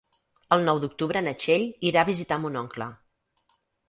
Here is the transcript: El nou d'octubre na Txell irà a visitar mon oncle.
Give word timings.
El 0.55 0.63
nou 0.69 0.79
d'octubre 0.85 1.21
na 1.27 1.33
Txell 1.43 1.65
irà 1.89 2.01
a 2.01 2.07
visitar 2.07 2.39
mon 2.47 2.57
oncle. 2.63 2.89